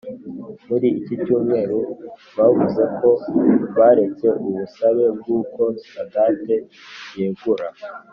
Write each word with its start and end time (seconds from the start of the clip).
muri 0.67 0.87
iki 0.99 1.15
cyumweru 1.23 1.77
bavuze 2.37 2.83
ko 2.97 3.09
baretse 3.77 4.27
ubusabe 4.45 5.05
bwuko 5.17 5.61
sadate 5.89 6.55
yegura 7.19 7.67